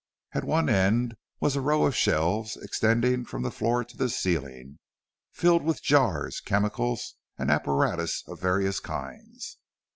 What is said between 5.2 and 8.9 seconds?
filled with jars, chemicals, and apparatus of various